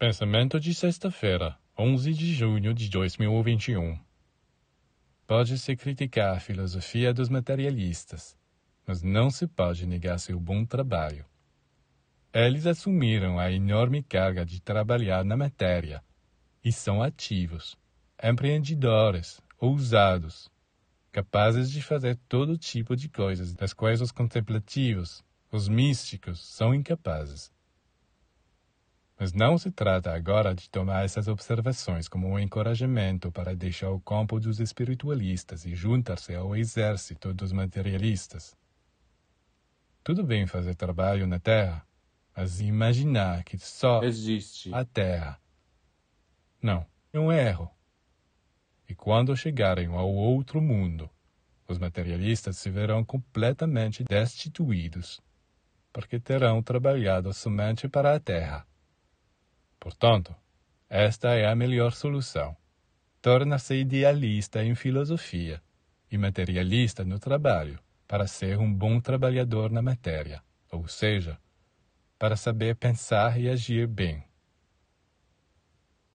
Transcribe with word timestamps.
Pensamento 0.00 0.60
de 0.60 0.72
sexta-feira, 0.72 1.58
11 1.76 2.14
de 2.14 2.32
junho 2.32 2.72
de 2.72 2.88
2021. 2.88 3.98
Pode-se 5.26 5.74
criticar 5.74 6.36
a 6.36 6.38
filosofia 6.38 7.12
dos 7.12 7.28
materialistas, 7.28 8.38
mas 8.86 9.02
não 9.02 9.28
se 9.28 9.48
pode 9.48 9.88
negar 9.88 10.20
seu 10.20 10.38
bom 10.38 10.64
trabalho. 10.64 11.26
Eles 12.32 12.64
assumiram 12.64 13.40
a 13.40 13.50
enorme 13.50 14.00
carga 14.04 14.46
de 14.46 14.62
trabalhar 14.62 15.24
na 15.24 15.36
matéria 15.36 16.00
e 16.64 16.70
são 16.70 17.02
ativos, 17.02 17.76
empreendedores, 18.22 19.40
ousados, 19.58 20.48
capazes 21.10 21.68
de 21.72 21.82
fazer 21.82 22.16
todo 22.28 22.56
tipo 22.56 22.94
de 22.94 23.08
coisas 23.08 23.52
das 23.52 23.72
quais 23.72 24.00
os 24.00 24.12
contemplativos, 24.12 25.24
os 25.50 25.66
místicos, 25.66 26.38
são 26.38 26.72
incapazes. 26.72 27.50
Mas 29.18 29.32
não 29.32 29.58
se 29.58 29.70
trata 29.72 30.12
agora 30.14 30.54
de 30.54 30.70
tomar 30.70 31.04
essas 31.04 31.26
observações 31.26 32.06
como 32.06 32.28
um 32.28 32.38
encorajamento 32.38 33.32
para 33.32 33.56
deixar 33.56 33.90
o 33.90 34.00
campo 34.00 34.38
dos 34.38 34.60
espiritualistas 34.60 35.64
e 35.64 35.74
juntar-se 35.74 36.34
ao 36.36 36.54
exército 36.54 37.34
dos 37.34 37.50
materialistas. 37.50 38.56
Tudo 40.04 40.22
bem 40.22 40.46
fazer 40.46 40.76
trabalho 40.76 41.26
na 41.26 41.40
Terra, 41.40 41.84
mas 42.36 42.60
imaginar 42.60 43.42
que 43.42 43.58
só 43.58 44.04
existe 44.04 44.72
a 44.72 44.84
Terra. 44.84 45.40
Não, 46.62 46.86
é 47.12 47.18
um 47.18 47.32
erro. 47.32 47.68
E 48.88 48.94
quando 48.94 49.36
chegarem 49.36 49.88
ao 49.88 50.08
outro 50.08 50.62
mundo, 50.62 51.10
os 51.66 51.76
materialistas 51.76 52.56
se 52.56 52.70
verão 52.70 53.04
completamente 53.04 54.04
destituídos, 54.04 55.20
porque 55.92 56.20
terão 56.20 56.62
trabalhado 56.62 57.34
somente 57.34 57.88
para 57.88 58.14
a 58.14 58.20
Terra. 58.20 58.64
Portanto, 59.88 60.36
esta 60.90 61.34
é 61.34 61.46
a 61.46 61.54
melhor 61.54 61.92
solução. 61.92 62.54
Torna-se 63.22 63.74
idealista 63.74 64.62
em 64.62 64.74
filosofia 64.74 65.62
e 66.12 66.18
materialista 66.18 67.06
no 67.06 67.18
trabalho, 67.18 67.78
para 68.06 68.26
ser 68.26 68.58
um 68.58 68.70
bom 68.70 69.00
trabalhador 69.00 69.70
na 69.70 69.80
matéria, 69.80 70.42
ou 70.70 70.86
seja, 70.86 71.38
para 72.18 72.36
saber 72.36 72.76
pensar 72.76 73.40
e 73.40 73.48
agir 73.48 73.86
bem. 73.86 74.22